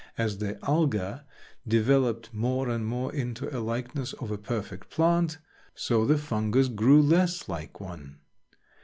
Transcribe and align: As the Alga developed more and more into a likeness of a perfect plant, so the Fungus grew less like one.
As 0.17 0.39
the 0.39 0.57
Alga 0.65 1.25
developed 1.67 2.33
more 2.33 2.69
and 2.69 2.87
more 2.87 3.13
into 3.13 3.55
a 3.55 3.61
likeness 3.61 4.13
of 4.13 4.31
a 4.31 4.37
perfect 4.39 4.89
plant, 4.89 5.37
so 5.75 6.07
the 6.07 6.17
Fungus 6.17 6.69
grew 6.69 7.03
less 7.03 7.47
like 7.47 7.79
one. 7.79 8.17